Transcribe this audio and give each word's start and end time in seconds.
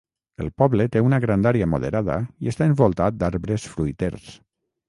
El 0.43 0.47
poble 0.61 0.87
té 0.95 1.03
una 1.07 1.19
grandària 1.25 1.69
moderada 1.75 2.17
i 2.47 2.51
està 2.55 2.69
envoltat 2.71 3.21
d'arbres 3.21 3.69
fruiters. 3.75 4.35